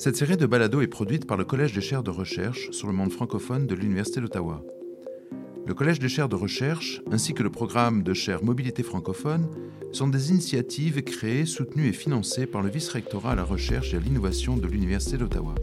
[0.00, 2.94] Cette série de balados est produite par le Collège des chaires de recherche sur le
[2.94, 4.64] monde francophone de l'Université d'Ottawa.
[5.66, 9.46] Le Collège des chaires de recherche ainsi que le programme de chaires Mobilité francophone
[9.92, 14.00] sont des initiatives créées, soutenues et financées par le vice-rectorat à la recherche et à
[14.00, 15.54] l'innovation de l'Université d'Ottawa.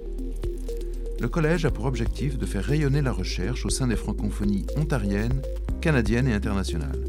[1.19, 5.41] Le collège a pour objectif de faire rayonner la recherche au sein des francophonies ontariennes,
[5.81, 7.05] canadiennes et internationales.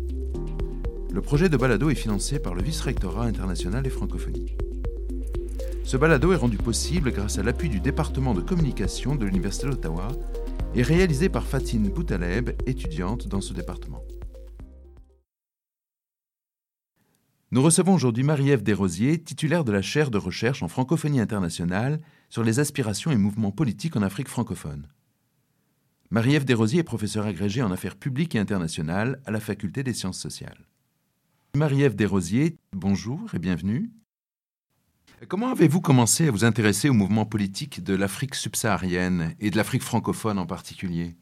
[1.12, 4.56] Le projet de balado est financé par le vice-rectorat international et francophonie.
[5.88, 10.08] Ce balado est rendu possible grâce à l'appui du département de communication de l'Université d'Ottawa
[10.74, 14.04] et réalisé par Fatine Boutaleb, étudiante dans ce département.
[17.52, 22.44] Nous recevons aujourd'hui Marie-Ève Desrosiers, titulaire de la chaire de recherche en francophonie internationale sur
[22.44, 24.88] les aspirations et mouvements politiques en Afrique francophone.
[26.10, 30.20] Marie-Ève Desrosiers est professeure agrégée en affaires publiques et internationales à la Faculté des sciences
[30.20, 30.68] sociales.
[31.56, 33.90] Marie-Ève Desrosiers, bonjour et bienvenue.
[35.26, 39.82] Comment avez-vous commencé à vous intéresser au mouvement politique de l'Afrique subsaharienne et de l'Afrique
[39.82, 41.16] francophone en particulier?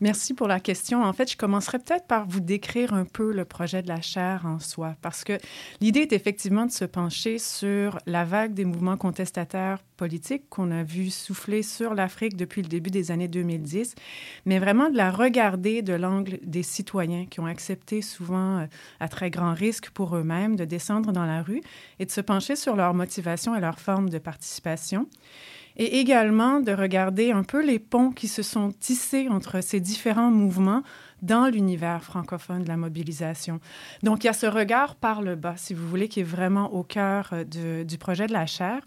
[0.00, 1.02] Merci pour la question.
[1.02, 4.42] En fait, je commencerai peut-être par vous décrire un peu le projet de la chaire
[4.44, 5.38] en soi, parce que
[5.80, 10.82] l'idée est effectivement de se pencher sur la vague des mouvements contestataires politiques qu'on a
[10.82, 13.94] vu souffler sur l'Afrique depuis le début des années 2010,
[14.44, 18.66] mais vraiment de la regarder de l'angle des citoyens qui ont accepté souvent euh,
[19.00, 21.62] à très grand risque pour eux-mêmes de descendre dans la rue
[22.00, 25.08] et de se pencher sur leur motivation et leur forme de participation
[25.76, 30.30] et également de regarder un peu les ponts qui se sont tissés entre ces différents
[30.30, 30.82] mouvements
[31.22, 33.60] dans l'univers francophone de la mobilisation.
[34.02, 36.72] Donc, il y a ce regard par le bas, si vous voulez, qui est vraiment
[36.74, 38.82] au cœur euh, du projet de la chaire.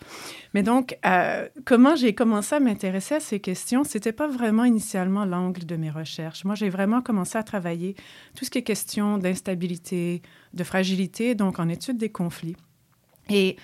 [0.54, 5.26] Mais donc, euh, comment j'ai commencé à m'intéresser à ces questions, c'était pas vraiment initialement
[5.26, 6.46] l'angle de mes recherches.
[6.46, 7.96] Moi, j'ai vraiment commencé à travailler
[8.36, 10.22] tout ce qui est question d'instabilité,
[10.54, 12.56] de fragilité, donc en étude des conflits.
[13.30, 13.58] Et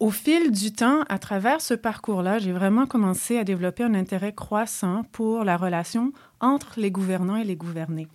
[0.00, 4.32] au fil du temps, à travers ce parcours-là, j'ai vraiment commencé à développer un intérêt
[4.32, 8.08] croissant pour la relation entre les gouvernants et les gouvernés.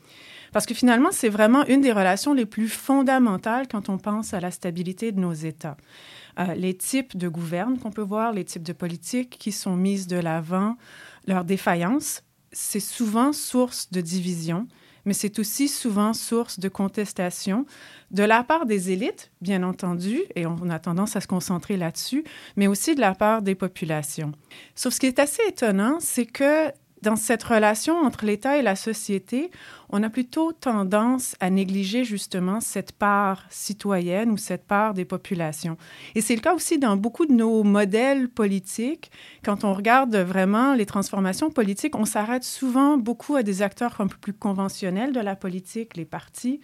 [0.51, 4.39] Parce que finalement, c'est vraiment une des relations les plus fondamentales quand on pense à
[4.39, 5.77] la stabilité de nos États.
[6.39, 10.07] Euh, les types de gouvernes qu'on peut voir, les types de politiques qui sont mises
[10.07, 10.77] de l'avant,
[11.27, 14.67] leurs défaillances, c'est souvent source de division,
[15.05, 17.65] mais c'est aussi souvent source de contestation
[18.11, 22.23] de la part des élites, bien entendu, et on a tendance à se concentrer là-dessus,
[22.55, 24.31] mais aussi de la part des populations.
[24.75, 28.75] Sauf ce qui est assez étonnant, c'est que dans cette relation entre l'État et la
[28.75, 29.51] société,
[29.89, 35.77] on a plutôt tendance à négliger justement cette part citoyenne ou cette part des populations.
[36.15, 39.11] Et c'est le cas aussi dans beaucoup de nos modèles politiques.
[39.43, 44.07] Quand on regarde vraiment les transformations politiques, on s'arrête souvent beaucoup à des acteurs un
[44.07, 46.61] peu plus conventionnels de la politique, les partis,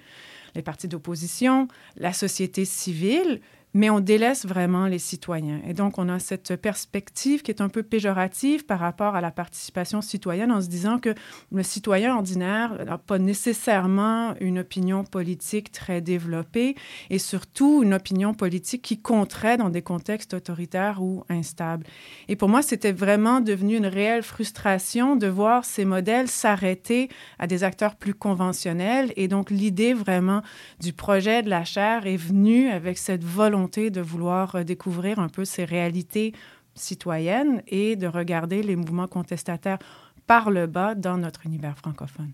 [0.55, 1.67] les partis d'opposition,
[1.97, 3.41] la société civile,
[3.73, 5.61] mais on délaisse vraiment les citoyens.
[5.67, 9.31] Et donc, on a cette perspective qui est un peu péjorative par rapport à la
[9.31, 11.13] participation citoyenne en se disant que
[11.51, 16.75] le citoyen ordinaire n'a pas nécessairement une opinion politique très développée
[17.09, 21.85] et surtout une opinion politique qui compterait dans des contextes autoritaires ou instables.
[22.27, 27.47] Et pour moi, c'était vraiment devenu une réelle frustration de voir ces modèles s'arrêter à
[27.47, 29.13] des acteurs plus conventionnels.
[29.15, 30.41] Et donc, l'idée vraiment
[30.79, 35.29] du projet de la chaire est venue avec cette volonté de vouloir euh, découvrir un
[35.29, 36.33] peu ces réalités
[36.75, 39.79] citoyennes et de regarder les mouvements contestataires
[40.27, 42.31] par le bas dans notre univers francophone.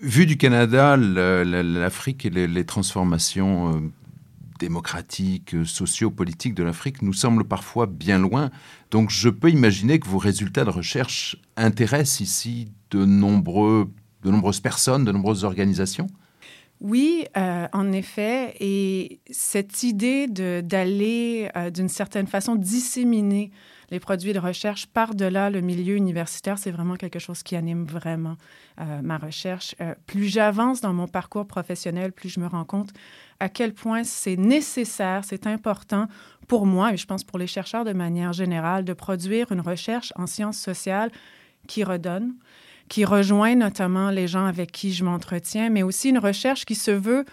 [0.00, 3.80] Vu du Canada, l'Afrique et les, transformations euh,
[4.58, 8.50] démocratiques, euh, sociopolitiques de l'Afrique nous semblent parfois bien loin.
[8.90, 13.90] Donc je peux imaginer que vos résultats de recherche intéressent ici de, nombreux,
[14.22, 16.08] de nombreuses personnes, de nombreuses organisations?
[16.80, 18.54] Oui, euh, en effet.
[18.60, 23.50] Et cette idée d'aller, euh, d'une certaine façon, disséminer
[23.90, 28.36] les produits de recherche par-delà le milieu universitaire, c'est vraiment quelque chose qui anime vraiment
[28.80, 29.76] euh, ma recherche.
[30.06, 32.90] plus j'avance dans mon parcours professionnel, plus je me rends compte
[33.38, 36.08] à quel point c'est nécessaire, c'est important
[36.48, 40.12] pour moi, et je pense pour les chercheurs de manière générale, de produire une recherche
[40.16, 41.12] en sciences sociales
[41.68, 42.34] qui redonne,
[42.88, 46.90] qui rejoint notamment les gens avec qui je m'entretiens, mais aussi une recherche qui se
[46.90, 47.24] veut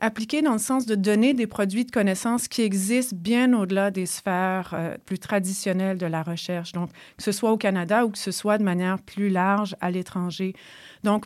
[0.00, 4.06] appliquée dans le sens de donner des produits de connaissances qui existent bien au-delà des
[4.06, 8.18] sphères euh, plus traditionnelles de la recherche, donc que ce soit au Canada ou que
[8.18, 10.54] ce soit de manière plus large à l'étranger.
[11.02, 11.24] Donc,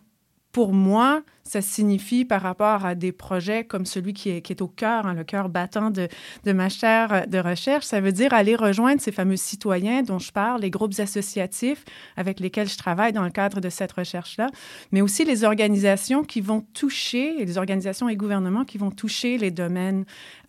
[0.52, 5.06] pour moi, ça signifie par rapport à des projets comme celui qui est, au cœur,
[5.06, 6.08] hein, le cœur battant de,
[6.44, 10.32] de, ma chaire de recherche, ça veut dire aller rejoindre ces fameux citoyens dont je
[10.32, 11.84] parle, les groupes associatifs
[12.16, 14.48] avec lesquels je travaille dans le cadre de cette recherche-là,
[14.92, 19.50] mais aussi les organisations qui vont toucher, les organisations et gouvernements qui vont toucher les
[19.50, 20.04] domaines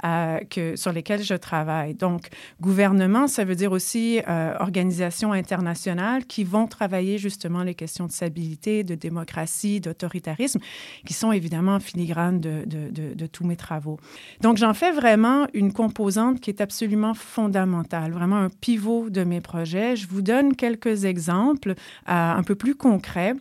[0.06, 0.40] euh,
[0.76, 1.94] sur lesquels je travaille.
[1.94, 2.28] Donc,
[2.62, 8.12] gouvernement, ça veut dire aussi euh, organisations internationales qui vont travailler justement les questions de
[8.12, 10.60] stabilité, de démocratie, d'autoritarisme,
[11.06, 14.00] qui sont évidemment filigranes de, de, tous mes travaux.
[14.42, 19.42] Donc, j'en fais vraiment une composante qui est absolument fondamentale, vraiment un pivot de mes
[19.42, 19.96] projets.
[19.96, 21.76] Je vous donne quelques exemples euh,
[22.08, 23.34] un peu plus concrets.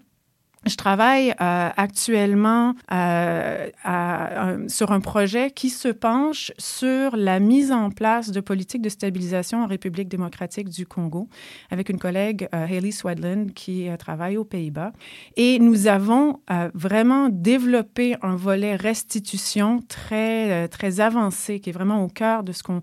[0.64, 7.40] Je travaille euh, actuellement euh, à, à, sur un projet qui se penche sur la
[7.40, 11.28] mise en place de politiques de stabilisation en République démocratique du Congo
[11.70, 14.92] avec une collègue, euh, Hayley Swedland, qui euh, travaille aux Pays-Bas.
[15.36, 22.04] Et nous avons euh, vraiment développé un volet restitution très, très avancé, qui est vraiment
[22.04, 22.80] au cœur de ce qu'on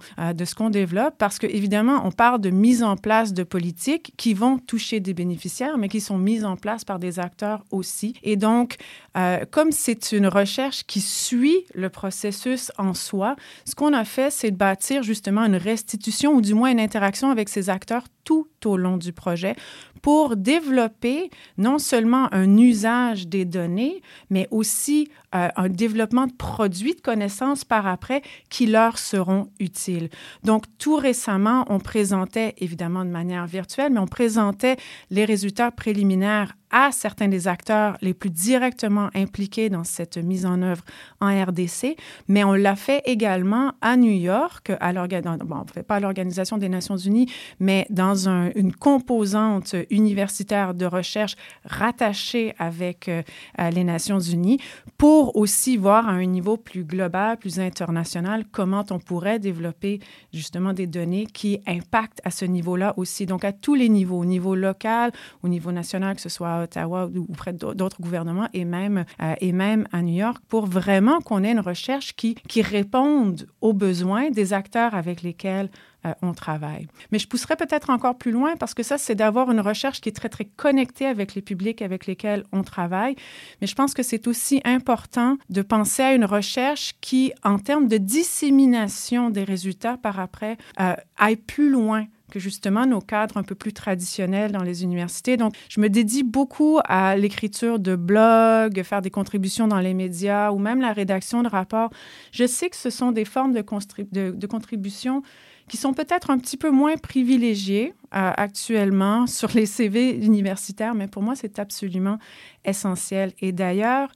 [0.57, 4.57] qu'on développe, parce que évidemment, on parle de mise en place de politiques qui vont
[4.57, 8.13] toucher des bénéficiaires, mais qui sont mises en place par des acteurs aussi.
[8.23, 8.77] Et donc,
[9.17, 13.35] euh, comme c'est une recherche qui suit le processus en soi,
[13.65, 17.31] ce qu'on a fait, c'est de bâtir justement une restitution ou du moins une interaction
[17.31, 19.55] avec ces acteurs tout au long du projet
[20.01, 26.95] pour développer non seulement un usage des données, mais aussi euh, un développement de produits
[26.95, 30.09] de connaissances par après qui leur seront utiles.
[30.43, 34.77] Donc, tout récemment, on présentait, évidemment de manière virtuelle, mais on présentait
[35.11, 40.61] les résultats préliminaires à certains des acteurs les plus directement impliqués dans cette mise en
[40.61, 40.83] œuvre
[41.19, 41.95] en RDC,
[42.27, 46.97] mais on l'a fait également à New York, à bon, pas à l'Organisation des Nations
[46.97, 51.35] Unies, mais dans un, une composante universitaire de recherche
[51.65, 53.23] rattachée avec euh,
[53.71, 54.59] les Nations Unies,
[54.97, 59.99] pour aussi voir à un niveau plus global, plus international, comment on pourrait développer
[60.33, 64.25] justement des données qui impactent à ce niveau-là aussi, donc à tous les niveaux, au
[64.25, 65.11] niveau local,
[65.43, 69.35] au niveau national, que ce soit à Ottawa ou auprès d'autres gouvernements et même, euh,
[69.41, 73.73] et même à New York, pour vraiment qu'on ait une recherche qui, qui réponde aux
[73.73, 75.69] besoins des acteurs avec lesquels
[76.05, 76.87] euh, on travaille.
[77.11, 80.09] Mais je pousserais peut-être encore plus loin parce que ça, c'est d'avoir une recherche qui
[80.09, 83.15] est très, très connectée avec les publics avec lesquels on travaille.
[83.59, 87.87] Mais je pense que c'est aussi important de penser à une recherche qui, en termes
[87.87, 93.43] de dissémination des résultats par après, euh, aille plus loin que justement nos cadres un
[93.43, 95.35] peu plus traditionnels dans les universités.
[95.35, 100.51] Donc, je me dédie beaucoup à l'écriture de blogs, faire des contributions dans les médias
[100.51, 101.89] ou même la rédaction de rapports.
[102.31, 103.65] Je sais que ce sont des formes de,
[104.11, 105.23] de, de contribution
[105.69, 111.07] qui sont peut-être un petit peu moins privilégiées euh, actuellement sur les CV universitaires, mais
[111.07, 112.17] pour moi, c'est absolument
[112.65, 113.31] essentiel.
[113.39, 114.11] Et d'ailleurs,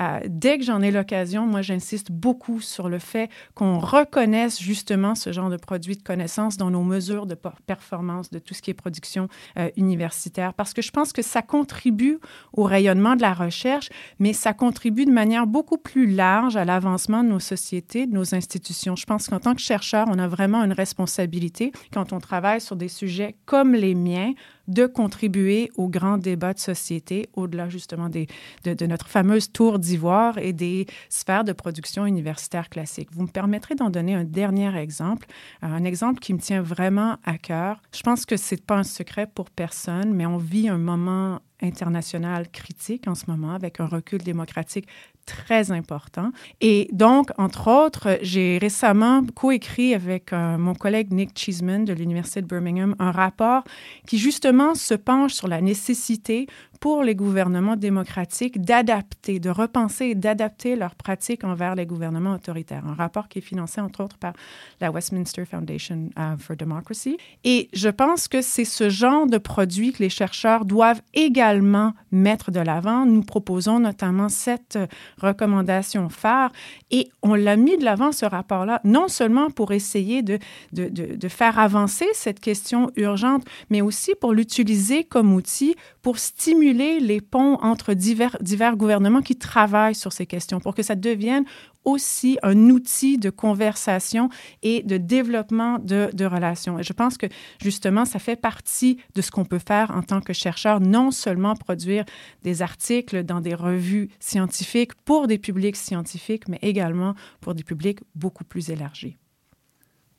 [0.00, 5.14] euh, dès que j'en ai l'occasion, moi, j'insiste beaucoup sur le fait qu'on reconnaisse justement
[5.14, 8.70] ce genre de produits de connaissances dans nos mesures de performance de tout ce qui
[8.70, 9.28] est production
[9.58, 12.18] euh, universitaire, parce que je pense que ça contribue
[12.52, 13.88] au rayonnement de la recherche,
[14.18, 18.34] mais ça contribue de manière beaucoup plus large à l'avancement de nos sociétés, de nos
[18.34, 18.96] institutions.
[18.96, 22.76] Je pense qu'en tant que chercheur, on a vraiment une responsabilité quand on travaille sur
[22.76, 24.32] des sujets comme les miens
[24.68, 28.26] de contribuer au grand débat de société, au-delà justement des,
[28.64, 33.08] de, de, notre fameuse tour d'ivoire et des sphères de production universitaire classique.
[33.12, 35.26] Vous me permettrez d'en donner un dernier exemple,
[35.62, 37.80] un exemple qui me tient vraiment à cœur.
[37.94, 42.48] Je pense que c'est pas un secret pour personne, mais on vit un moment international
[42.50, 44.86] critique en ce moment avec un recul démocratique
[45.26, 46.30] très important.
[46.60, 52.40] Et donc, entre autres, j'ai récemment coécrit avec euh, mon collègue Nick Cheeseman de l'Université
[52.42, 53.64] de Birmingham un rapport
[54.06, 60.14] qui justement se penche sur la nécessité pour les gouvernements démocratiques d'adapter, de repenser et
[60.14, 62.86] d'adapter leurs pratiques envers les gouvernements autoritaires.
[62.86, 64.32] Un rapport qui est financé, entre autres, par
[64.80, 67.16] la Westminster Foundation uh, for Democracy.
[67.44, 72.50] Et je pense que c'est ce genre de produit que les chercheurs doivent également mettre
[72.50, 73.06] de l'avant.
[73.06, 74.78] Nous proposons notamment cette
[75.20, 76.52] recommandation phare
[76.90, 80.38] et on l'a mis de l'avant, ce rapport-là, non seulement pour essayer de,
[80.72, 85.74] de faire avancer cette question urgente, mais aussi pour l'utiliser comme outil
[86.06, 90.94] pour stimuler les ponts entre divers, gouvernements qui travaillent sur ces questions, pour que ça
[90.94, 91.44] devienne
[91.82, 94.28] aussi un outil de conversation
[94.62, 96.78] et de développement de, relations.
[96.78, 97.26] Et je pense que
[97.60, 101.56] justement, ça fait partie de ce qu'on peut faire en tant que chercheur, non seulement
[101.56, 102.04] produire
[102.44, 107.98] des articles dans des revues scientifiques pour des publics scientifiques, mais également pour des publics
[108.14, 109.16] beaucoup plus élargis.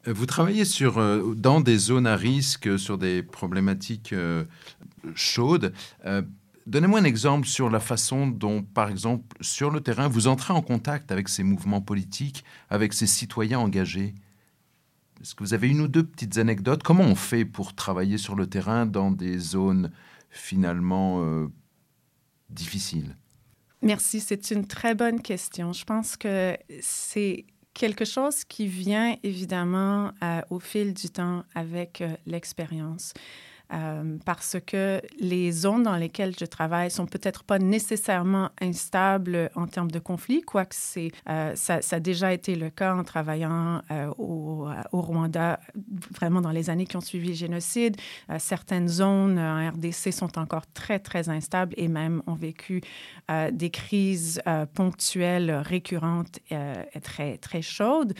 [0.07, 4.45] Vous travaillez euh, dans des zones à risque, sur des problématiques euh,
[5.15, 5.73] chaudes.
[6.05, 6.21] Euh,
[6.65, 10.61] Donnez-moi un exemple sur la façon dont, par exemple, sur le terrain, vous entrez en
[10.61, 14.13] contact avec ces mouvements politiques, avec ces citoyens engagés.
[15.21, 16.83] Est-ce que vous avez une ou deux petites anecdotes?
[16.83, 19.91] Comment on fait pour travailler sur le terrain dans des zones
[20.29, 21.47] finalement euh,
[22.49, 23.15] difficiles?
[23.81, 25.71] Merci, c'est une très bonne question.
[25.71, 27.45] Je pense que c'est
[27.77, 33.13] quelque chose qui vient évidemment euh, au fil du temps avec euh, l'expérience.
[33.73, 39.67] Euh, parce que les zones dans lesquelles je travaille sont peut-être pas nécessairement instables en
[39.67, 40.75] termes de conflit, quoique
[41.29, 45.59] euh, ça, ça, a déjà été le cas en travaillant euh, au, au, Rwanda,
[46.11, 47.97] vraiment dans les années qui ont suivi le génocide.
[48.39, 52.81] certaines zones en RDC sont encore très, très instables et même ont vécu
[53.51, 54.41] des crises
[54.73, 58.13] ponctuelles, récurrentes, et très, très chaudes.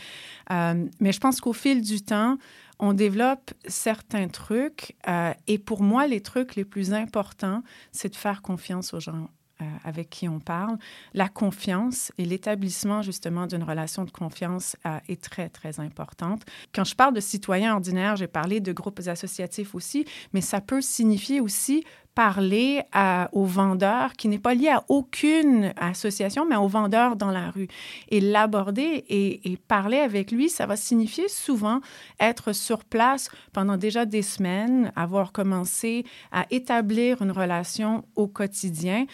[0.50, 2.38] mais je pense qu'au fil du temps,
[2.78, 4.96] on développe certains trucs.
[5.08, 9.28] Euh, et pour moi, les trucs les plus importants, c'est de faire confiance aux gens
[9.60, 10.78] euh, avec qui on parle.
[11.14, 16.44] La confiance et l'établissement justement d'une relation de confiance euh, est très, très importante.
[16.72, 20.80] Quand je parle de citoyens ordinaires, j'ai parlé de groupes associatifs aussi, mais ça peut
[20.80, 21.82] signifier aussi
[22.18, 27.30] parler à, au vendeur qui n'est pas lié à aucune association, mais au vendeur dans
[27.30, 27.68] la rue.
[28.08, 31.80] Et l'aborder et, parler avec lui, ça va signifier souvent
[32.18, 39.06] être sur place pendant déjà des semaines, avoir commencé à établir une relation au quotidien,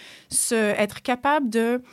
[0.50, 1.50] être capable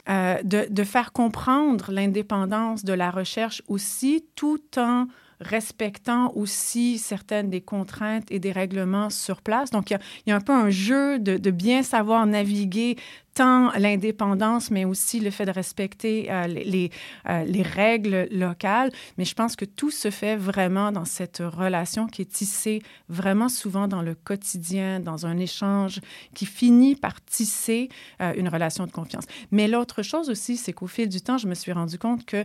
[0.07, 5.07] euh, de faire comprendre l'indépendance de la recherche aussi, tout en
[5.41, 9.71] respectant aussi certaines des contraintes et des règlements sur place.
[9.71, 12.95] Donc, il y a, un peu un jeu de, bien savoir naviguer
[13.33, 16.91] tant l'indépendance, mais aussi le fait de respecter euh, les,
[17.29, 18.91] euh, les règles locales.
[19.17, 23.47] Mais je pense que tout se fait vraiment dans cette relation qui est tissée vraiment
[23.47, 26.01] souvent dans le quotidien, dans un échange
[26.35, 27.89] qui finit par tisser
[28.21, 29.25] euh, une relation de confiance.
[29.51, 32.43] Mais l'autre chose aussi, c'est qu'au fil du temps, je me suis rendu compte que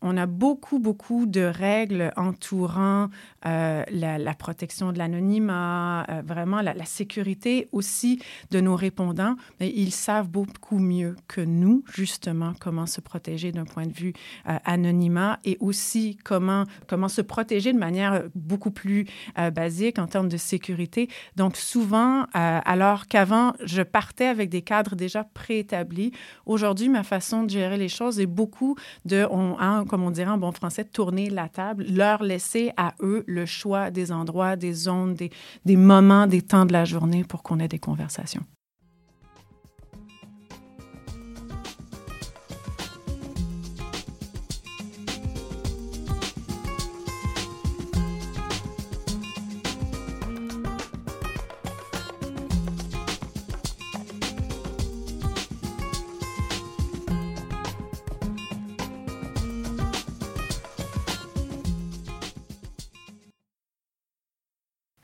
[0.00, 3.08] on a beaucoup, beaucoup de règles entourant
[3.46, 9.34] euh, la, protection de l'anonymat, euh, vraiment la, sécurité aussi de nos répondants.
[9.60, 14.12] Mais ils savent beaucoup mieux que nous, justement, comment se protéger d'un point de vue
[14.48, 19.06] euh, anonymat et aussi comment, comment se protéger de manière beaucoup plus
[19.52, 21.08] basique en termes de sécurité.
[21.36, 26.12] Donc, souvent, alors qu'avant, je partais avec des cadres déjà préétablis,
[26.46, 29.26] aujourd'hui, ma façon de gérer les choses est beaucoup de,
[29.58, 33.46] hein, comme on dirait en bon français, tourner la table, leur laisser à eux le
[33.46, 35.30] choix des endroits, des zones, des,
[35.64, 38.44] des moments, des temps de la journée pour qu'on ait des conversations.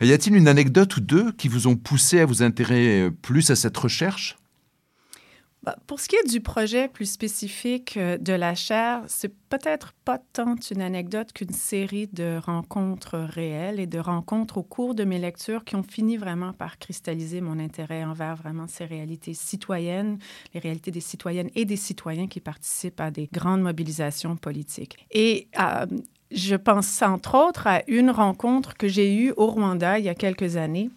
[0.04, 3.56] Y a-t-il une anecdote ou deux qui vous ont poussé à vous intéresser plus à
[3.56, 4.36] cette recherche?
[5.64, 9.94] Bah, pour ce qui est du projet plus spécifique euh, de la chaire, c'est peut-être
[10.04, 15.04] pas tant une anecdote qu'une série de rencontres réelles et de rencontres au cours de
[15.04, 20.18] mes lectures qui ont fini vraiment par cristalliser mon intérêt envers vraiment ces réalités citoyennes,
[20.52, 24.98] les réalités des citoyennes et des citoyens qui participent à des grandes mobilisations politiques.
[25.12, 25.86] Et euh,
[26.34, 30.14] je pense entre autres à une rencontre que j'ai eue au Rwanda il y a
[30.14, 30.90] quelques années.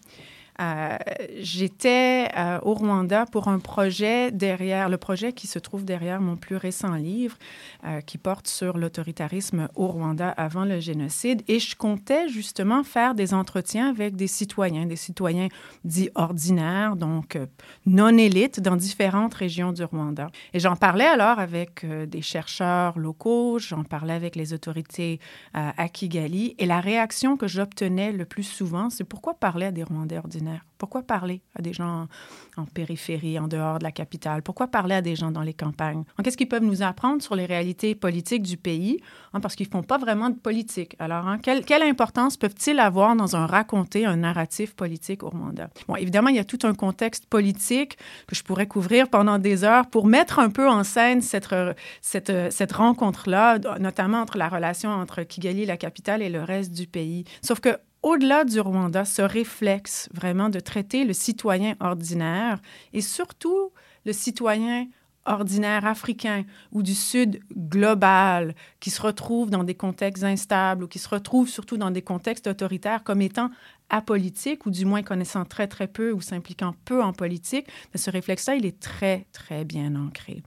[0.60, 0.98] Euh,
[1.40, 6.36] J'étais euh, au Rwanda pour un projet derrière, le projet qui se trouve derrière mon
[6.36, 7.38] plus récent livre,
[7.86, 11.44] euh, qui porte sur l'autoritarisme au Rwanda avant le génocide.
[11.48, 15.48] Et je comptais justement faire des entretiens avec des citoyens, des citoyens
[15.84, 17.38] dits ordinaires, donc
[17.86, 20.30] non élites, dans différentes régions du Rwanda.
[20.54, 25.20] Et j'en parlais alors avec des chercheurs locaux, j'en parlais avec les autorités
[25.54, 26.56] à Kigali.
[26.58, 30.47] Et la réaction que j'obtenais le plus souvent, c'est pourquoi parler à des Rwandais ordinaires?
[30.78, 32.08] Pourquoi parler à des gens
[32.56, 34.44] en, périphérie, en dehors de la capitale?
[34.44, 36.04] Pourquoi parler à des gens dans les campagnes?
[36.24, 39.02] Qu'est-ce qu'ils peuvent nous apprendre sur les réalités politiques du pays?
[39.42, 40.96] Parce qu'ils ne font pas vraiment de politique.
[41.00, 45.70] Alors, hein, quelle, importance peuvent-ils avoir dans un raconté, un narratif politique au Rwanda?
[45.88, 49.64] Bon, évidemment, il y a tout un contexte politique que je pourrais couvrir pendant des
[49.64, 51.54] heures pour mettre un peu en scène cette,
[52.02, 56.88] cette, cette rencontre-là, notamment entre la relation entre Kigali, la capitale, et le reste du
[56.88, 57.26] pays.
[57.42, 62.60] Sauf que au-delà du Rwanda, ce réflexe vraiment de traiter le citoyen ordinaire
[62.94, 63.72] et surtout
[64.06, 64.88] le citoyen
[65.28, 71.00] ordinaire africain ou du Sud global qui se retrouvent dans des contextes instables ou qui
[71.00, 73.52] se retrouvent surtout dans des contextes autoritaires comme étant
[73.90, 78.56] apolitiques ou du moins connaissant très très peu ou s'impliquant peu en politique, ce réflexe-là,
[78.56, 80.42] il est très très bien ancré.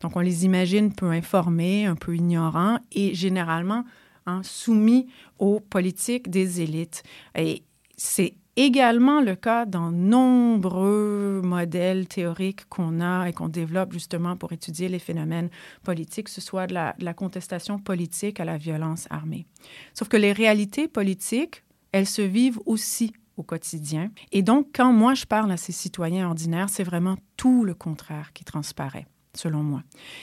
[0.00, 3.84] Donc on les imagine peu informés, un peu ignorants et généralement
[4.26, 5.06] hein, soumis
[5.38, 7.02] aux politiques des élites.
[7.34, 7.62] Et
[7.96, 14.52] c'est également le cas dans nombreux modèles théoriques qu'on a et qu'on développe justement pour
[14.52, 15.50] étudier les phénomènes
[15.82, 19.46] politiques, que ce soit de la, de la, contestation politique à la violence armée.
[19.94, 24.10] Sauf que les réalités politiques, elles se vivent aussi au quotidien.
[24.32, 28.32] Et donc, quand moi je parle à ces citoyens ordinaires, c'est vraiment tout le contraire
[28.32, 29.82] qui transparaît, selon moi.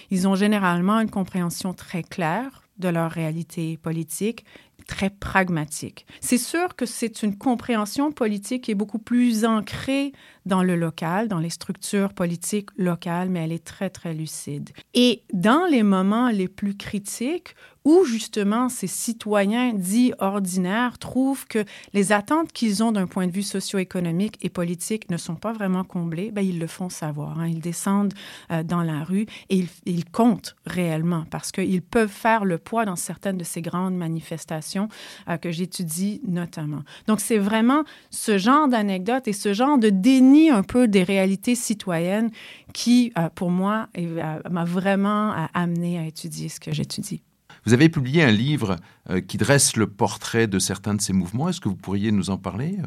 [0.10, 4.46] Ils ont généralement une compréhension très claire de leur réalité politique
[4.88, 6.06] très pragmatique.
[6.20, 10.12] C'est sûr que c'est une compréhension politique qui est beaucoup plus ancrée
[10.46, 14.70] dans le local, dans les structures politiques locales, mais elle est très, très lucide.
[14.94, 21.66] Et dans les moments les plus critiques, où justement ces citoyens dits ordinaires trouvent que
[21.94, 25.84] les attentes qu'ils ont d'un point de vue socio-économique et politique ne sont pas vraiment
[25.84, 27.40] comblées, ben, ils le font savoir.
[27.40, 27.48] Hein.
[27.48, 28.14] Ils descendent
[28.52, 32.86] euh, dans la rue et ils, ils comptent réellement parce qu'ils peuvent faire le poids
[32.86, 34.88] dans certaines de ces grandes manifestations
[35.28, 36.84] euh, que j'étudie notamment.
[37.08, 41.56] Donc c'est vraiment ce genre d'anecdote et ce genre de déni un peu des réalités
[41.56, 42.32] citoyennes
[42.74, 47.22] qui, euh, pour moi, euh, m'a vraiment euh, amené à étudier ce que j'étudie.
[47.66, 48.78] Vous avez publié un livre
[49.10, 51.50] euh, qui dresse le portrait de certains de ces mouvements.
[51.50, 52.78] Est-ce que vous pourriez nous en parler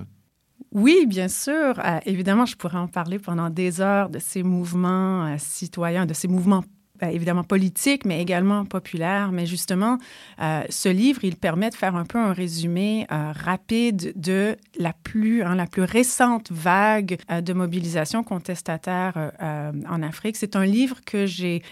[0.73, 1.79] oui, bien sûr.
[1.79, 6.13] Euh, évidemment, je pourrais en parler pendant des heures de ces mouvements euh, citoyens, de
[6.13, 6.65] ces mouvements
[7.01, 9.33] ben, évidemment politique, mais également populaire.
[9.33, 9.99] Mais justement,
[10.41, 14.93] euh, ce livre, il permet de faire un peu un résumé euh, rapide de la
[14.93, 20.37] plus, hein, la plus récente vague euh, de mobilisation contestataire en Afrique.
[20.37, 21.63] C'est un livre que j'ai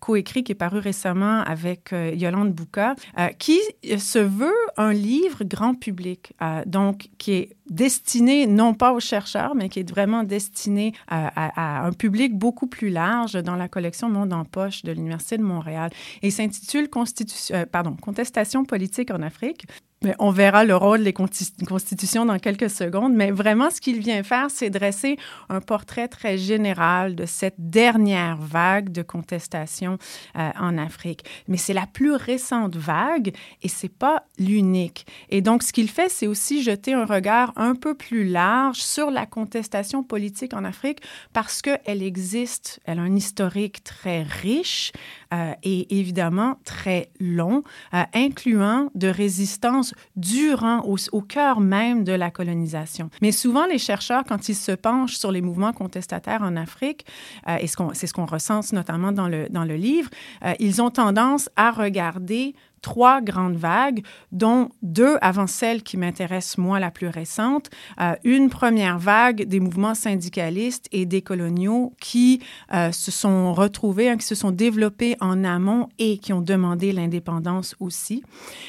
[0.00, 2.94] coécrit, qui est paru récemment avec Yolande Bouka,
[3.38, 3.58] qui
[3.98, 6.34] se veut un livre grand public,
[6.66, 11.92] donc qui est destiné non pas aux chercheurs, mais qui est vraiment destiné à, un
[11.92, 15.90] public beaucoup plus large dans la collection Monde en poche de l'Université de Montréal
[16.22, 17.64] et s'intitule euh,
[18.00, 19.66] Contestation politique en Afrique.
[20.02, 24.22] Mais on verra le rôle des constitutions dans quelques secondes, mais vraiment, ce qu'il vient
[24.22, 25.16] faire, c'est dresser
[25.48, 29.98] un portrait très général de cette dernière vague de contestation
[30.36, 31.24] euh, en Afrique.
[31.48, 35.06] Mais c'est la plus récente vague et c'est pas l'unique.
[35.28, 39.10] Et donc, ce qu'il fait, c'est aussi jeter un regard un peu plus large sur
[39.10, 41.00] la contestation politique en Afrique
[41.32, 44.92] parce qu'elle existe, elle a un historique très riche
[45.32, 47.62] euh, et évidemment très long,
[47.94, 53.10] euh, incluant de résistance durant, au, au, cœur même de la colonisation.
[53.22, 57.06] Mais souvent, les chercheurs, quand ils se penchent sur les mouvements contestataires en Afrique,
[57.48, 60.10] euh, et c'est ce qu'on recense notamment dans le, dans le livre,
[60.44, 66.58] euh, ils ont tendance à regarder trois grandes vagues, dont deux avant celle qui m'intéresse
[66.58, 67.70] moi la plus récente.
[68.00, 72.40] Euh, une première vague des mouvements syndicalistes et décoloniaux qui
[72.74, 76.92] euh, se sont retrouvés, hein, qui se sont développés en amont et qui ont demandé
[76.92, 78.22] l'indépendance aussi,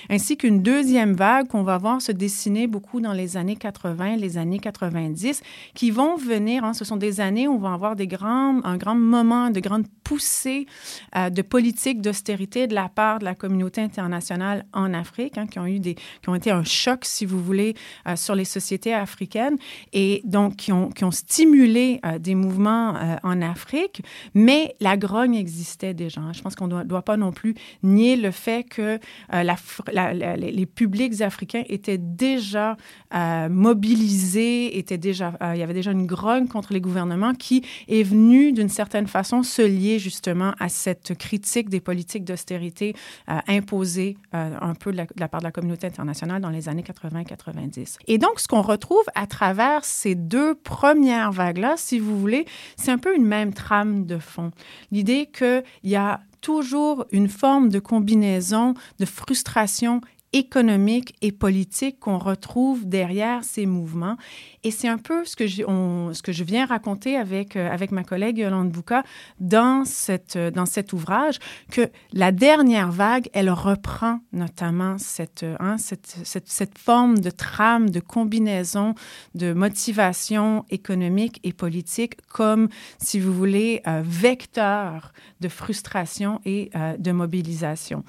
[0.10, 4.38] ainsi qu'une deuxième vague qu'on va voir se dessiner beaucoup dans les années 80, les
[4.38, 5.42] années 90,
[5.74, 8.78] qui vont venir, hein, ce sont des années où on va avoir des grands, un
[8.78, 10.68] grand moment, de grandes poussées
[11.16, 15.48] euh, de politique d'austérité de la part de la communauté internationale internationales en Afrique, hein,
[15.48, 17.76] qui ont eu des, qui ont été un choc, si vous voulez,
[18.08, 19.58] euh, sur les sociétés africaines
[19.94, 24.02] et donc qui ont, qui ont stimulé euh, des mouvements euh, en Afrique,
[24.34, 26.22] mais la grogne existait déjà.
[26.22, 26.34] Hein.
[26.34, 28.98] Je pense qu'on ne doit, pas non plus nier le fait que
[29.32, 32.78] les publics africains étaient déjà
[33.50, 38.54] mobilisés, étaient déjà, il y avait déjà une grogne contre les gouvernements qui est venue
[38.54, 42.96] d'une certaine façon se lier justement à cette critique des politiques d'austérité
[43.48, 46.70] imposées euh, un peu de la, de la, part de la communauté internationale dans les
[46.70, 47.98] années 80-90.
[48.08, 52.92] Et donc, ce qu'on retrouve à travers ces deux premières vagues-là, si vous voulez, c'est
[52.92, 54.52] un peu une même trame de fond.
[54.92, 60.02] L'idée qu'il y a toujours une forme de combinaison de frustration
[60.34, 64.18] économique et politique qu'on retrouve derrière ces mouvements.
[64.64, 67.92] Et c'est un peu ce que, on, ce que je viens raconter avec, euh, avec
[67.92, 69.04] ma collègue Yolande Bouka
[69.40, 71.40] dans, cette, euh, dans cet ouvrage,
[71.72, 77.30] que la dernière vague, elle reprend notamment cette, euh, hein, cette, cette, cette forme de
[77.30, 78.96] trame, de combinaison
[79.36, 87.12] de motivation économique et politique comme, si vous voulez, euh, vecteur de frustration et de
[87.12, 88.04] mobilisation.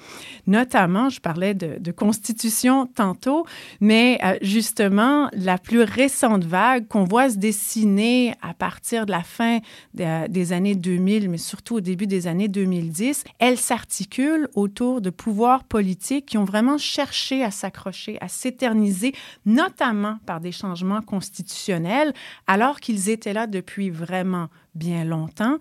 [0.47, 3.45] Notamment, je parlais de, de Constitution tantôt,
[3.81, 9.21] mais euh, justement, la plus récente vague qu'on voit se dessiner à partir de la
[9.21, 9.59] fin
[9.93, 15.65] des années 2000, mais surtout au début des années 2010, elle s'articule autour de pouvoirs
[15.65, 19.13] politiques qui ont vraiment cherché à s'accrocher, à s'éterniser,
[19.45, 22.13] notamment par des changements constitutionnels,
[22.47, 25.57] alors qu'ils étaient là depuis vraiment bien longtemps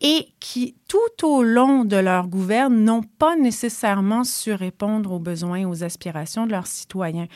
[0.00, 5.56] et qui, tout au long de leur gouverne, n'ont pas nécessairement su répondre aux besoins
[5.56, 7.28] et aux aspirations de leurs citoyens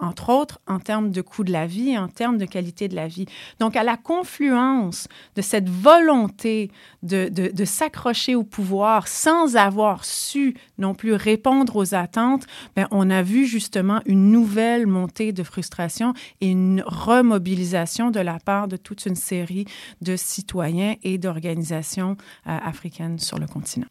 [0.00, 2.94] entre autres en termes de coût de la vie et en termes de qualité de
[2.94, 3.26] la vie.
[3.58, 6.70] Donc, à la confluence de cette volonté
[7.02, 13.10] de, de, s'accrocher au pouvoir sans avoir su non plus répondre aux attentes, bien, on
[13.10, 18.76] a vu justement une nouvelle montée de frustration et une remobilisation de la part de
[18.76, 19.66] toute une série
[20.00, 22.16] de citoyens et d'organisations
[22.46, 23.86] euh, africaines sur le continent.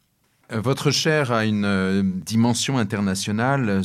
[0.52, 3.82] Euh, votre chaire a une euh, dimension internationale.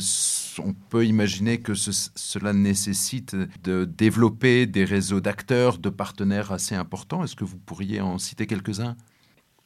[0.58, 7.22] On peut imaginer que cela nécessite de développer des réseaux d'acteurs, de partenaires assez importants.
[7.22, 8.96] Est-ce que vous pourriez en citer quelques-uns?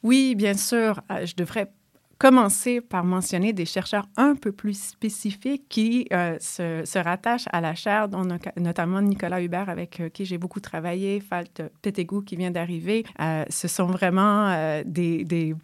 [0.03, 1.01] Oui, bien sûr.
[1.11, 1.71] Euh, je devrais
[2.19, 8.09] commencer par mentionner des chercheurs un peu plus spécifiques qui se, rattachent à la chaire,
[8.09, 8.27] dont
[8.57, 13.05] notamment Nicolas Hubert, avec qui j'ai beaucoup travaillé, Falt Petegou qui vient d'arriver.
[13.49, 15.55] ce sont vraiment des,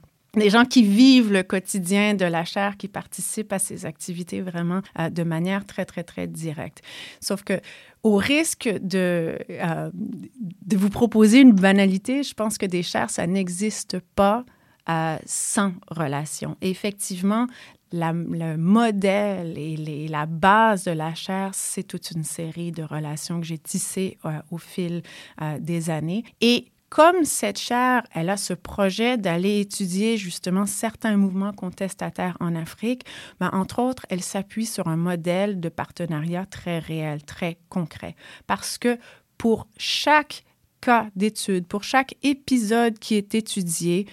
[0.48, 5.10] gens qui vivent le quotidien de la chaire, qui participent à ces activités vraiment euh,
[5.10, 6.82] de manière très, très, très directe.
[7.20, 7.60] Sauf que
[8.04, 13.28] au risque de, euh, de vous proposer une banalité, je pense que des chaires, ça
[13.28, 14.46] n'existe pas
[14.90, 16.58] euh, sans relation.
[16.62, 17.48] effectivement,
[17.92, 23.46] le modèle et la base de la chaire, c'est toute une série de relations que
[23.46, 24.18] j'ai tissées
[24.52, 25.02] au fil
[25.62, 26.26] des années.
[26.42, 32.56] Et comme cette chaire, elle a ce projet d'aller étudier justement certains mouvements contestataires en
[32.56, 33.04] Afrique,
[33.40, 38.16] ben, entre autres, elle s'appuie sur un modèle de partenariat très réel, très concret.
[38.48, 38.98] Parce que
[39.38, 40.46] pour chaque
[40.80, 44.08] cas d'étude, pour chaque épisode qui est étudié,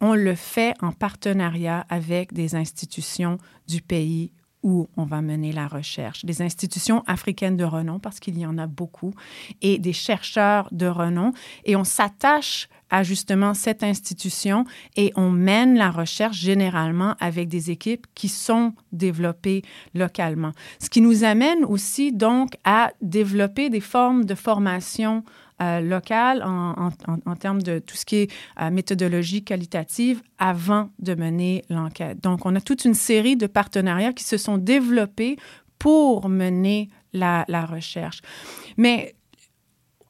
[0.00, 4.32] on le fait en partenariat avec des institutions du pays
[4.64, 6.24] où on va mener la recherche.
[6.24, 9.12] Des institutions africaines de renom, parce qu'il y en a beaucoup,
[9.60, 11.32] et des chercheurs de renom.
[11.66, 14.64] Et on s'attache à justement cette institution
[14.96, 19.62] et on mène la recherche généralement avec des équipes qui sont développées
[19.94, 20.52] localement.
[20.78, 25.24] Ce qui nous amène aussi donc à développer des formes de formation
[25.62, 26.90] euh, locale en,
[27.36, 32.20] termes de tout ce qui est euh, méthodologie qualitative avant de mener l'enquête.
[32.22, 35.36] Donc, on a toute une série de partenariats qui se sont développés
[35.78, 38.20] pour mener la, la recherche.
[38.76, 39.14] Mais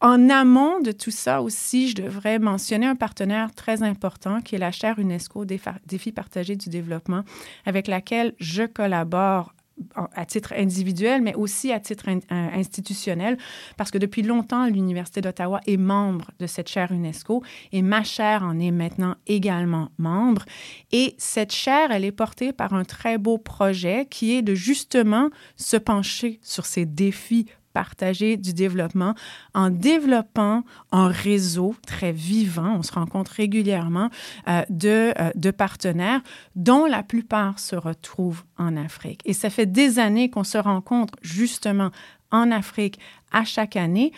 [0.00, 4.58] en amont de tout ça aussi, je devrais mentionner un partenaire très important qui est
[4.58, 7.22] la chaire UNESCO Défis partagés du développement,
[7.64, 9.54] avec laquelle je collabore
[9.94, 13.38] à titre individuel, mais aussi à titre euh, institutionnel,
[13.76, 18.42] parce que depuis longtemps, l'Université d'Ottawa est membre de cette chaire UNESCO et ma chaire
[18.42, 20.44] en est maintenant également membre.
[20.92, 25.30] Et cette chaire, elle est portée par un très beau projet qui est de justement
[25.56, 29.14] se pencher sur ces défis partager du développement
[29.52, 34.08] en développant un réseau très vivant, on se rencontre régulièrement,
[34.48, 36.22] euh, de, euh, de partenaires
[36.54, 39.20] dont la plupart se retrouvent en Afrique.
[39.26, 41.90] Et ça fait des années qu'on se rencontre justement
[42.30, 42.98] en Afrique
[43.32, 44.12] à chaque année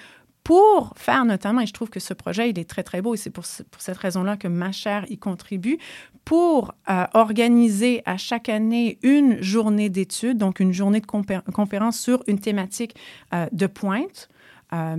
[0.44, 3.16] pour faire notamment, et je trouve que ce projet, il est très, très beau, et
[3.16, 5.78] c'est pour, pour, cette raison-là que ma chère y contribue,
[6.26, 12.22] pour euh, organiser à chaque année une journée d'études, donc une journée de conférence sur
[12.26, 12.96] une thématique
[13.32, 14.28] euh, de pointe.
[14.72, 14.96] Euh,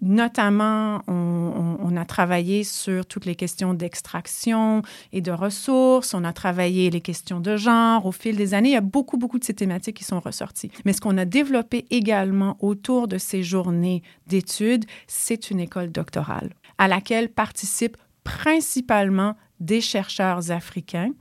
[0.00, 4.80] notamment, on, on, a travaillé sur toutes les questions d'extraction
[5.12, 6.14] et de ressources.
[6.14, 8.70] On a travaillé les questions de genre au fil des années.
[8.70, 10.70] Il y a beaucoup, beaucoup de ces thématiques qui sont ressorties.
[10.86, 16.54] Mais ce qu'on a développé également autour de ces journées d'études, c'est une école doctorale
[16.78, 21.12] à laquelle participent principalement des chercheurs africains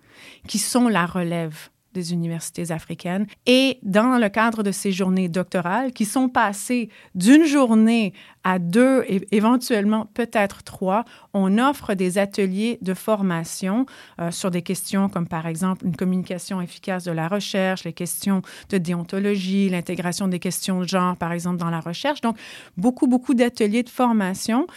[0.47, 3.25] qui sont la relève des universités africaines.
[3.45, 9.03] Et dans le cadre de ces journées doctorales, qui sont passées d'une journée à deux
[9.07, 13.85] et éventuellement peut-être trois, on offre des ateliers de formation
[14.21, 18.41] euh, sur des questions comme par exemple une communication efficace de la recherche, les questions
[18.69, 22.21] de déontologie, l'intégration des questions de genre par exemple dans la recherche.
[22.21, 22.37] Donc
[22.77, 24.67] beaucoup, beaucoup d'ateliers de formation.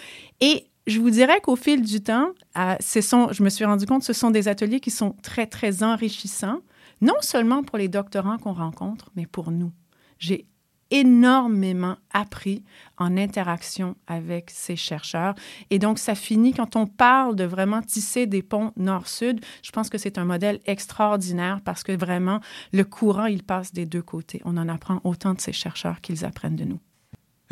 [0.41, 4.31] Et je vous dirais qu'au fil du temps, je me suis rendu compte, ce sont
[4.31, 6.61] des ateliers qui sont très, très enrichissants,
[7.01, 9.73] non seulement pour les doctorants qu'on rencontre, mais pour nous.
[10.19, 10.47] J'ai
[10.93, 12.63] énormément appris
[12.99, 15.35] en interaction avec ces chercheurs.
[15.71, 19.41] Et donc, ça finit quand on parle de vraiment tisser des ponts nord-sud.
[19.63, 22.41] Je pense que c'est un modèle extraordinaire parce que vraiment,
[22.73, 24.43] le courant, il passe des deux côtés.
[24.45, 26.81] On en apprend autant de ces chercheurs qu'ils apprennent de nous.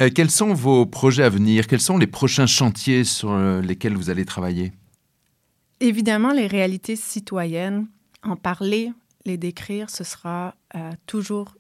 [0.01, 1.67] Euh, quels sont vos projets à venir?
[1.67, 4.73] Quels sont les prochains chantiers sur euh, lesquels vous allez travailler?
[5.81, 7.87] Évidemment, les réalités citoyennes,
[8.23, 8.93] en parler,
[9.27, 11.55] les décrire, ce sera euh, toujours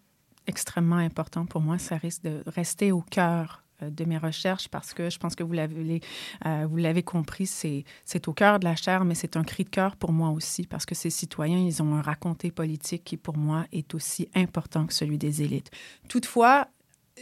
[0.46, 1.78] extrêmement important pour moi.
[1.78, 5.54] Ça risque de rester au cœur de mes recherches parce que je pense que vous
[5.54, 10.12] l'avez, compris, c'est au cœur de la chair, mais c'est un cri de cœur pour
[10.12, 13.94] moi aussi parce que ces citoyens, ils ont un raconté politique qui, pour moi, est
[13.94, 15.70] aussi important que celui des élites.
[16.08, 16.68] Toutefois,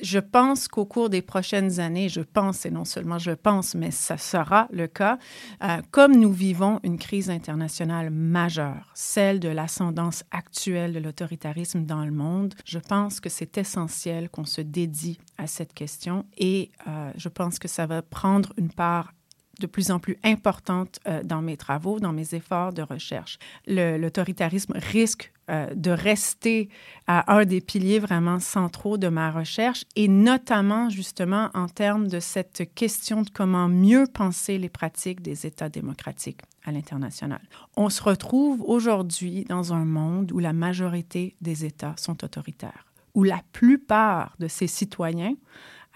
[0.03, 3.91] je pense qu'au cours des prochaines années, je pense, et non seulement je pense, mais
[3.91, 5.19] ça sera le cas,
[5.63, 12.05] euh, comme nous vivons une crise internationale majeure, celle de l'ascendance actuelle de l'autoritarisme dans
[12.05, 17.11] le monde, je pense que c'est essentiel qu'on se dédie à cette question et euh,
[17.17, 19.13] je pense que ça va prendre une part
[19.59, 23.39] de plus en plus importante euh, dans mes travaux, dans mes efforts de recherche.
[23.67, 26.69] L'autoritarisme risque euh, de rester
[27.07, 32.75] un des piliers vraiment centraux de ma recherche et notamment justement en termes de cette
[32.75, 37.41] question de comment mieux penser les pratiques des États démocratiques à l'international.
[37.77, 43.25] On se retrouve aujourd'hui dans un monde où la majorité des États sont autoritaires, où
[43.25, 45.35] la plupart de ces citoyens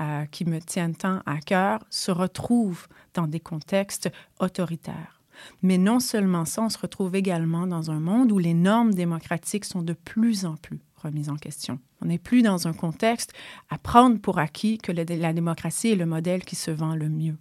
[0.01, 5.21] euh, qui me tiennent tant à cœur se retrouvent dans des contextes autoritaires.
[5.63, 9.65] Mais non seulement ça, on se retrouve également dans un monde où les normes démocratiques
[9.65, 11.79] sont de plus en plus remises en question.
[12.01, 13.33] On n'est plus dans un contexte
[13.71, 17.37] à prendre pour acquis que la démocratie est le modèle qui se vend le mieux.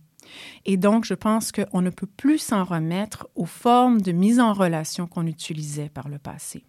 [0.66, 4.54] Et donc, je pense qu'on ne peut plus s'en remettre aux formes de mise en
[4.54, 6.64] relation qu'on utilisait par le passé.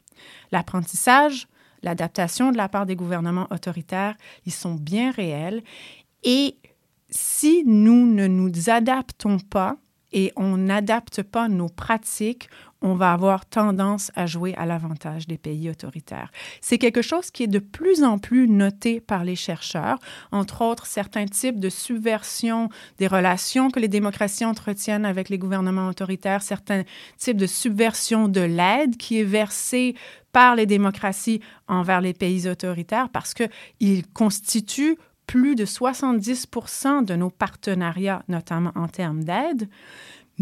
[0.53, 1.49] L'apprentissage,
[1.83, 4.17] l'adaptation de la part des gouvernements autoritaires,
[4.47, 5.63] ils sont bien réels.
[6.25, 6.57] Et
[7.11, 9.77] si nous ne nous adaptons pas
[10.13, 12.49] et on n'adapte pas nos pratiques,
[12.83, 16.31] on va avoir tendance à jouer à l'avantage des pays autoritaires.
[16.61, 19.99] C'est quelque chose qui est de plus en plus noté par les chercheurs,
[20.33, 22.69] entre autres certains types de subversion
[22.99, 26.83] des relations que les démocraties entretiennent avec les gouvernements autoritaires, certains
[27.17, 29.95] types de subversion de l'aide qui est versée
[30.33, 37.31] par les démocraties envers les pays autoritaires parce qu'ils constituent plus de 70% de nos
[37.31, 39.69] partenariats, notamment en termes d'aide.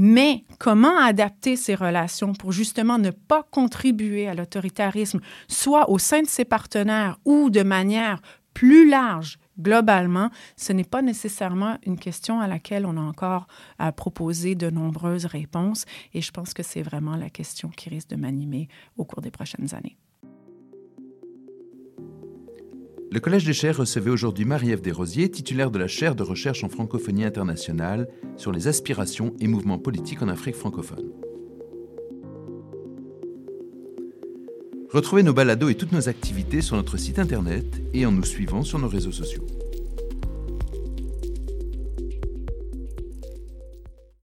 [0.02, 6.22] Mais comment adapter ces relations pour justement ne pas contribuer à l'autoritarisme, soit au sein
[6.22, 8.22] de ses partenaires ou de manière
[8.54, 13.46] plus large globalement, ce n'est pas nécessairement une question à laquelle on a encore
[13.78, 15.84] à proposer de nombreuses réponses
[16.14, 19.30] et je pense que c'est vraiment la question qui risque de m'animer au cours des
[19.30, 19.98] prochaines années.
[23.12, 26.68] Le Collège des chaires recevait aujourd'hui Marie-Ève Desrosiers, titulaire de la chaire de recherche en
[26.68, 31.10] francophonie internationale sur les aspirations et mouvements politiques en Afrique francophone.
[34.90, 38.62] Retrouvez nos balados et toutes nos activités sur notre site internet et en nous suivant
[38.62, 39.44] sur nos réseaux sociaux.